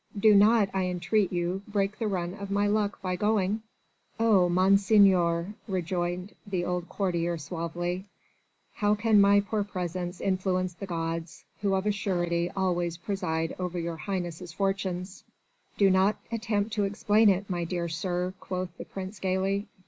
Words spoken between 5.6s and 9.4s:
rejoined the old courtier suavely, "how can